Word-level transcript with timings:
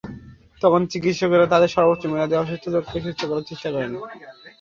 তখন 0.61 0.81
চিকিৎসকেরা 0.93 1.45
তাঁদের 1.47 1.73
সর্বোচ্চ 1.75 2.03
মেধা 2.05 2.27
দিয়ে 2.27 2.41
অসুস্থ 2.41 2.65
লোককে 2.67 2.97
সুস্থ 3.05 3.21
করার 3.29 3.47
চেষ্টা 3.49 3.69
করেন। 3.73 3.91